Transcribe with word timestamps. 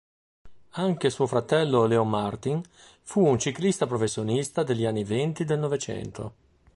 Anche 0.79 1.11
suo 1.11 1.27
fratello 1.27 1.85
Léon 1.85 2.09
Martin 2.09 2.59
fu 3.03 3.21
un 3.23 3.37
ciclista 3.37 3.85
professionista 3.85 4.63
degli 4.63 4.85
anni 4.87 5.03
venti 5.03 5.45
del 5.45 5.59
novecento. 5.59 6.33